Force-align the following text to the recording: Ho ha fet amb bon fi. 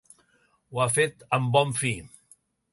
Ho 0.71 0.81
ha 0.85 0.87
fet 0.95 1.27
amb 1.41 1.53
bon 1.59 1.77
fi. 1.83 1.95